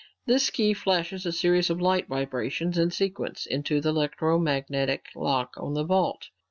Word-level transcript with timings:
This 0.25 0.49
key 0.49 0.73
flashes 0.73 1.27
a 1.27 1.31
series 1.31 1.69
of 1.69 1.79
light 1.79 2.07
vibrations, 2.07 2.75
in 2.75 2.89
sequence, 2.89 3.45
into 3.45 3.79
the 3.79 3.89
electromagnetic 3.89 5.09
lock 5.15 5.53
on 5.57 5.75
the 5.75 5.83
vault. 5.83 6.29